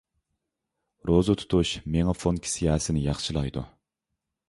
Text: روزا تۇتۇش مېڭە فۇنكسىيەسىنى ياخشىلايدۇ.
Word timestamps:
روزا 1.09 1.35
تۇتۇش 1.43 1.75
مېڭە 1.97 2.17
فۇنكسىيەسىنى 2.25 3.07
ياخشىلايدۇ. 3.09 3.69